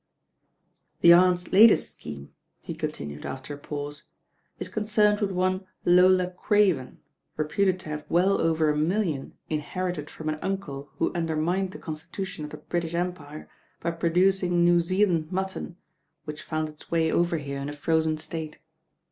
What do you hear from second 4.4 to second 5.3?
"is concerned with